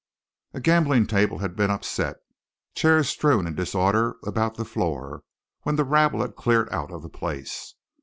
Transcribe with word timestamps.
A 0.55 0.59
gambling 0.59 1.05
table 1.05 1.37
had 1.37 1.55
been 1.55 1.69
upset, 1.69 2.17
chairs 2.73 3.07
strewn 3.07 3.45
in 3.45 3.53
disorder 3.53 4.15
about 4.25 4.55
the 4.57 4.65
floor, 4.65 5.21
when 5.61 5.75
the 5.75 5.83
rabble 5.85 6.21
was 6.21 6.31
cleared 6.35 6.71
out 6.73 6.91
of 6.91 7.03
the 7.03 7.07
place. 7.07 7.75